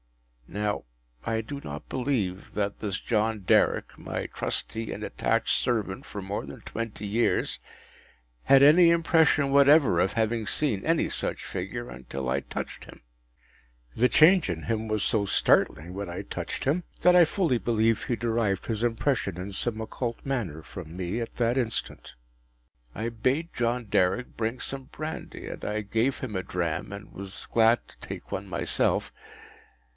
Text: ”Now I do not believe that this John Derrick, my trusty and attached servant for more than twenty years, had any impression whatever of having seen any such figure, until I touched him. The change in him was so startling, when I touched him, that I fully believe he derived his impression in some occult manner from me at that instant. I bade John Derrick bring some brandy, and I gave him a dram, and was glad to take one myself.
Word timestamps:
”Now 0.53 0.83
I 1.25 1.41
do 1.41 1.61
not 1.63 1.87
believe 1.87 2.55
that 2.55 2.79
this 2.79 2.99
John 2.99 3.41
Derrick, 3.41 3.97
my 3.97 4.25
trusty 4.25 4.91
and 4.91 5.01
attached 5.03 5.55
servant 5.57 6.05
for 6.07 6.21
more 6.23 6.45
than 6.45 6.59
twenty 6.61 7.05
years, 7.05 7.59
had 8.45 8.61
any 8.63 8.89
impression 8.89 9.51
whatever 9.51 9.99
of 9.99 10.13
having 10.13 10.45
seen 10.47 10.83
any 10.83 11.07
such 11.07 11.45
figure, 11.45 11.87
until 11.89 12.27
I 12.27 12.41
touched 12.41 12.85
him. 12.85 13.01
The 13.95 14.09
change 14.09 14.49
in 14.49 14.63
him 14.63 14.89
was 14.89 15.03
so 15.03 15.23
startling, 15.23 15.93
when 15.93 16.09
I 16.09 16.23
touched 16.23 16.65
him, 16.65 16.83
that 17.01 17.15
I 17.15 17.23
fully 17.23 17.59
believe 17.59 18.05
he 18.05 18.17
derived 18.17 18.65
his 18.65 18.83
impression 18.83 19.37
in 19.37 19.53
some 19.53 19.79
occult 19.79 20.25
manner 20.25 20.63
from 20.63 20.97
me 20.97 21.21
at 21.21 21.35
that 21.35 21.57
instant. 21.57 22.15
I 22.95 23.07
bade 23.09 23.49
John 23.53 23.85
Derrick 23.85 24.35
bring 24.35 24.59
some 24.59 24.85
brandy, 24.85 25.47
and 25.47 25.63
I 25.63 25.81
gave 25.81 26.19
him 26.19 26.35
a 26.35 26.43
dram, 26.43 26.91
and 26.91 27.13
was 27.13 27.47
glad 27.53 27.87
to 27.87 27.97
take 27.99 28.31
one 28.33 28.47
myself. 28.47 29.13